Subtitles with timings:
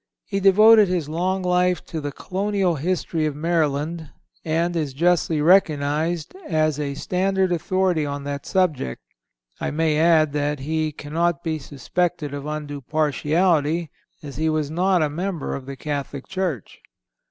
[0.25, 4.09] He devoted his long life to the Colonial history of Maryland,
[4.43, 8.99] and is justly recognized as a standard authority on that subject.
[9.59, 13.91] I may add that he cannot be suspected of undue partiality,
[14.23, 16.81] as he was not a member of the Catholic Church.